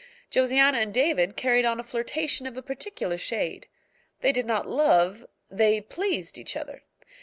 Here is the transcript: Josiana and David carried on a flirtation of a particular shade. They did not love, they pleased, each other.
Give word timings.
Josiana 0.31 0.79
and 0.79 0.91
David 0.91 1.35
carried 1.37 1.63
on 1.63 1.79
a 1.79 1.83
flirtation 1.83 2.47
of 2.47 2.57
a 2.57 2.63
particular 2.63 3.19
shade. 3.19 3.67
They 4.21 4.31
did 4.31 4.47
not 4.47 4.67
love, 4.67 5.27
they 5.51 5.79
pleased, 5.79 6.39
each 6.39 6.55
other. 6.57 6.81